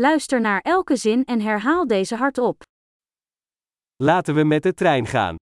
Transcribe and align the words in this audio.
Luister 0.00 0.40
naar 0.40 0.60
elke 0.60 0.96
zin 0.96 1.24
en 1.24 1.40
herhaal 1.40 1.86
deze 1.86 2.16
hardop. 2.16 2.62
Laten 3.96 4.34
we 4.34 4.44
met 4.44 4.62
de 4.62 4.74
trein 4.74 5.06
gaan. 5.06 5.36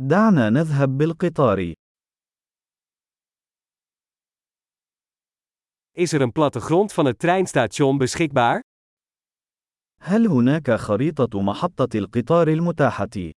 دعنا 0.00 0.48
نذهب 0.50 0.96
بالقطار. 0.96 1.72
Is 5.90 6.12
er 6.12 6.20
een 6.20 6.32
plattegrond 6.32 6.92
van 6.92 7.04
het 7.04 7.18
treinstation 7.18 7.98
beschikbaar? 7.98 8.60
هل 10.00 10.26
هناك 10.26 10.70
خريطة 10.70 11.40
محطة 11.42 11.98
القطار 11.98 12.48
المتاحة؟ 12.48 13.32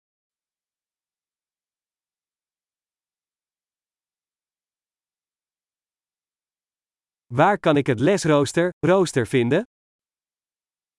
Waar 7.34 7.60
kan 7.60 7.78
ik 7.78 7.88
het 7.88 8.00
lesrooster, 8.00 8.70
rooster 8.80 9.28
vinden? 9.28 9.64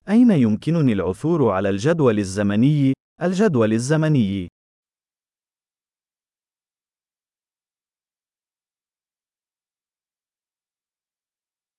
أين 0.09 0.31
يمكنني 0.31 0.93
العثور 0.93 1.51
على 1.51 1.69
الجدول 1.69 2.19
الزمني؟ 2.19 2.93
الجدول 3.23 3.73
الزمني. 3.73 4.49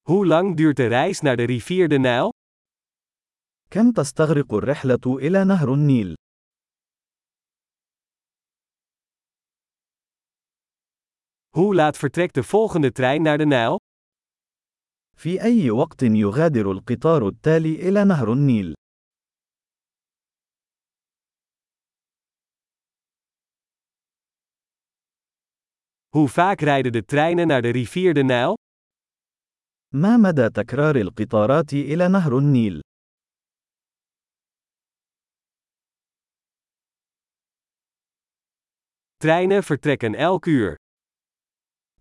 Hoe 0.09 0.25
lang 0.25 0.55
duurt 0.55 0.75
de 0.77 0.88
reis 0.88 1.21
naar 1.21 1.35
de 1.35 1.43
rivier 1.43 1.88
de 1.88 1.97
Nijl? 1.99 2.29
كم 3.69 3.91
تستغرق 3.91 4.53
الرحلة 4.53 5.17
إلى 5.17 5.44
نهر 5.44 5.73
النيل؟ 5.73 6.16
Hoe 11.49 11.75
laat 11.75 11.97
vertrekt 11.97 12.33
de 12.33 12.44
volgende 12.44 12.91
trein 12.91 13.21
naar 13.21 13.38
de 13.38 13.45
Nijl? 13.45 13.77
في 15.17 15.41
أي 15.41 15.71
وقت 15.71 16.03
يغادر 16.03 16.71
القطار 16.71 17.27
التالي 17.27 17.89
إلى 17.89 18.03
نهر 18.03 18.34
النيل؟ 18.34 18.75
Hoe 26.16 26.28
vaak 26.28 26.61
rijden 26.61 26.91
de 26.91 27.06
treinen 27.06 27.47
naar 27.47 27.61
de 27.61 27.69
rivier 27.69 28.14
de 28.14 28.23
Nijl? 28.23 28.53
ما 29.94 30.17
مدى 30.17 30.50
تكرار 30.50 30.95
القطارات 30.95 31.73
إلى 31.73 32.08
نهر 32.08 32.38
النيل؟ 32.38 32.81
Treinen 39.17 39.63
vertrekken 39.63 40.16
elk 40.16 40.45
uur. 40.45 40.75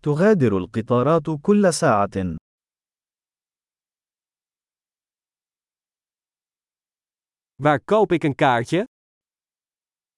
تغادر 0.03 0.57
القطارات 0.57 1.25
كل 1.41 1.73
ساعة. 1.73 2.37
Waar 7.62 7.80
koop 7.80 8.12
ik 8.12 8.24
een 8.24 8.34
kaartje? 8.34 8.84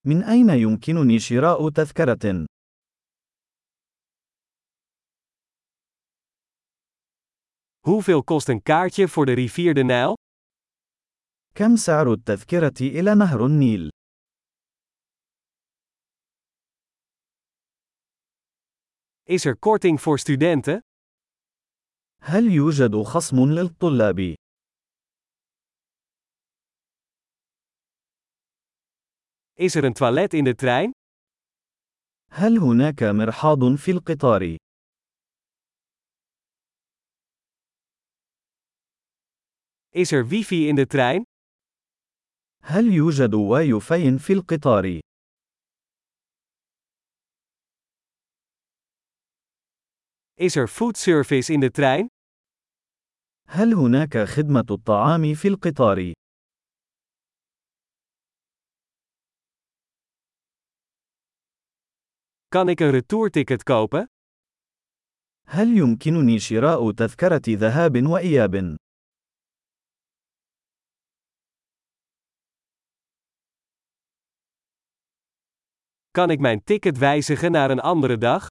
من 0.07 0.23
أين 0.23 0.49
يمكنني 0.49 1.19
شراء 1.19 1.69
تذكرة؟ 1.71 2.47
Hoeveel 7.87 8.25
kost 8.25 8.49
een 8.49 8.63
kaartje 8.63 9.09
voor 9.09 9.27
de 9.27 9.33
rivier 9.33 9.75
de 9.75 9.83
Nijl? 9.83 10.15
كم 11.55 11.77
سعر 11.77 12.13
التذكرة 12.13 12.81
إلى 12.81 13.15
نهر 13.15 13.47
النيل؟ 13.47 13.91
Is 19.29 19.45
er 19.45 19.57
korting 19.57 20.01
voor 20.01 20.19
studenten? 20.19 20.81
هل 22.21 22.45
يوجد 22.53 23.03
خصم 23.03 23.37
للطلاب؟ 23.53 24.35
Is 29.59 29.75
er 29.75 29.85
een 29.85 29.93
toilet 29.93 30.35
in 30.35 30.45
de 30.45 30.55
trein? 30.55 30.91
هل 32.31 32.59
هناك 32.59 33.03
مرحاض 33.03 33.77
في 33.77 33.91
القطار؟ 33.91 34.57
Is 39.93 40.13
er 40.13 40.29
wifi 40.29 40.69
in 40.69 40.77
de 40.77 40.87
trein? 40.87 41.25
هل 42.63 42.93
يوجد 42.93 43.35
واي 43.35 43.81
فاي 43.81 44.19
في 44.19 44.33
القطار؟ 44.33 45.01
Is 50.37 50.57
er 50.57 50.69
foodservice 50.69 51.51
in 51.51 51.61
de 51.61 51.71
trein? 51.71 52.09
هل 53.49 53.75
هناك 53.75 54.19
خدمة 54.19 54.67
الطعام 54.71 55.35
في 55.35 55.49
القطار؟ 55.49 56.13
Kan 62.55 62.69
ik 62.69 62.81
een 62.81 62.91
retourticket 62.91 63.63
kopen? 63.63 64.07
هل 65.47 65.77
يمكنني 65.77 66.39
شراء 66.39 66.91
تذكرة 66.91 67.43
ذهاب 67.49 68.07
وإياب؟ 68.07 68.77
Kan 76.11 76.31
ik 76.31 76.41
mijn 76.41 76.65
ticket 76.65 76.99
wijzigen 76.99 77.53
naar 77.53 77.71
een 77.71 77.81
andere 77.81 78.19
dag? 78.19 78.47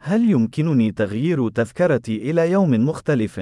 هل 0.00 0.30
يمكنني 0.30 0.92
تغيير 0.92 1.48
تذكرتي 1.48 2.30
إلى 2.30 2.50
يوم 2.50 2.70
مختلف؟ 2.70 3.40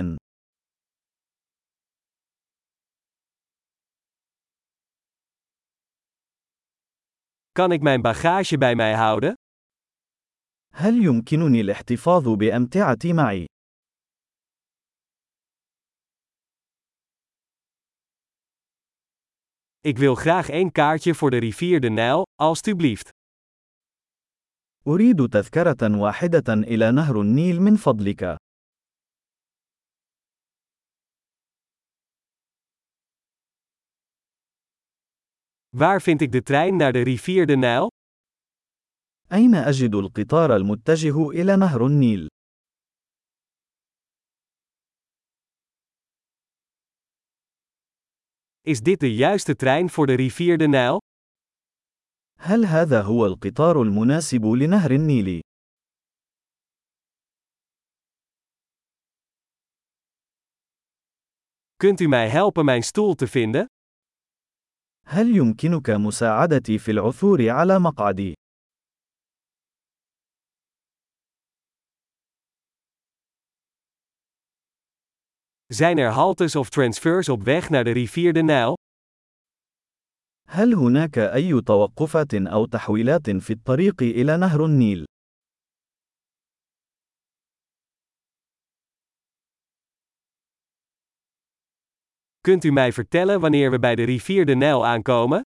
Kan 7.61 7.73
ik 7.73 7.83
mijn 7.83 8.03
bagage 8.03 8.59
bij 8.59 8.75
mij 8.75 8.95
houden? 8.95 9.35
هل 10.73 11.05
يمكنني 11.05 11.61
الاحتفاظ 11.61 12.29
بأمتعتي 12.29 13.13
معي؟ 13.13 13.47
Ik 19.81 19.99
wil 19.99 20.15
graag 20.15 20.49
één 20.49 20.73
kaartje 20.73 21.15
voor 21.15 21.31
de 21.31 21.37
rivier 21.37 21.81
de 21.81 21.91
Nijl, 21.91 22.23
alstublieft. 22.43 23.09
أريد 24.87 25.29
تذكرة 25.29 25.99
واحدة 25.99 26.55
إلى 26.55 26.91
نهر 26.91 27.21
النيل 27.21 27.61
من 27.61 27.77
فضلك. 27.77 28.37
Waar 35.77 36.03
vind 36.03 36.21
ik 36.21 36.33
de 36.33 36.43
trein 36.43 36.77
naar 36.77 36.93
de 36.93 37.03
rivier 37.03 37.47
de 37.47 37.57
Nijl? 37.57 37.89
أين 39.33 39.55
أجد 39.55 39.95
القطار 39.95 40.57
المتجه 40.57 41.31
إلى 41.31 41.57
نهر 41.57 41.87
النيل؟ 41.87 42.29
Is 48.61 48.81
dit 48.81 49.01
de 49.01 49.15
juiste 49.15 49.55
trein 49.57 49.91
voor 49.91 50.07
de 50.07 50.15
rivier 50.15 50.59
de 50.59 50.69
Nijl? 50.69 50.99
هل 52.39 52.65
هذا 52.65 53.03
هو 53.03 53.27
القطار 53.27 53.83
المناسب 53.83 54.45
لنهر 54.45 54.91
النيل؟ 54.91 55.41
Kunt 61.77 62.01
u 62.01 62.07
mij 62.09 62.29
helpen 62.29 62.65
mijn 62.65 62.83
stoel 62.83 63.15
te 63.15 63.27
vinden? 63.27 63.67
هل 65.14 65.36
يمكنك 65.38 65.90
مساعدتي 65.90 66.78
في 66.78 66.92
العثور 66.92 67.50
على 67.50 67.80
مقعدي؟ 67.80 68.34
Zijn 75.74 75.98
er 75.98 76.12
haltes 76.12 76.56
of 76.56 76.70
transfers 76.70 77.30
op 77.30 77.44
weg 77.44 77.70
naar 77.70 77.84
de 77.84 77.92
rivier 77.92 78.34
de 78.34 78.44
Nijl? 78.44 78.74
هل 80.48 80.74
هناك 80.74 81.18
أي 81.18 81.62
توقفات 81.62 82.34
أو 82.34 82.66
تحويلات 82.66 83.30
في 83.30 83.54
الطريق 83.54 84.02
إلى 84.02 84.38
نهر 84.38 84.66
النيل؟ 84.66 85.11
Kunt 92.41 92.65
u 92.65 92.71
mij 92.71 92.93
vertellen 92.93 93.41
wanneer 93.41 93.71
we 93.71 93.79
bij 93.79 93.95
de 93.95 94.05
rivier 94.05 94.47
de 94.47 94.55
Nijl 94.55 94.87
aankomen? 94.87 95.43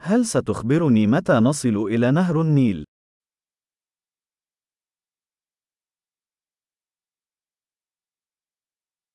هل 0.00 0.24
ستخبرني 0.24 1.06
متى 1.06 1.32
نصل 1.32 1.76
إلى 1.76 2.10
نهر 2.10 2.40
النيل؟ 2.40 2.84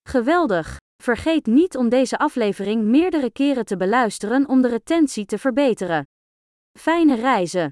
Geweldig! 0.10 0.78
Vergeet 1.04 1.46
niet 1.46 1.78
om 1.78 1.90
deze 1.90 2.18
aflevering 2.18 2.84
meerdere 2.84 3.32
keren 3.32 3.66
te 3.66 3.78
beluisteren 3.78 4.48
om 4.48 4.62
de 4.62 4.68
retentie 4.68 5.26
te 5.26 5.38
verbeteren. 5.38 6.04
Fijne 6.80 7.16
reizen! 7.16 7.70